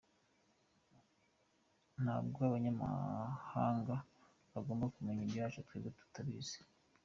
Ntabwo 2.03 2.37
Abanyamahanga 2.47 3.95
bagomba 4.53 4.91
kumenya 4.93 5.21
ibyacu 5.25 5.57
twebwe 5.65 5.89
tutabizi. 5.99 6.57